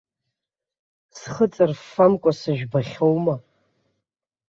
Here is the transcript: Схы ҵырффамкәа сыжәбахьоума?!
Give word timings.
Схы 1.17 1.45
ҵырффамкәа 1.53 2.31
сыжәбахьоума?! 2.39 3.35